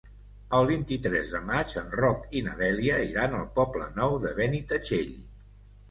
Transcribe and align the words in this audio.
El 0.59 0.69
vint-i-tres 0.71 1.29
de 1.33 1.41
maig 1.51 1.75
en 1.83 1.93
Roc 2.01 2.27
i 2.39 2.43
na 2.49 2.55
Dèlia 2.65 2.99
iran 3.13 3.39
al 3.43 3.47
Poble 3.61 3.89
Nou 4.03 4.21
de 4.29 4.37
Benitatxell. 4.45 5.19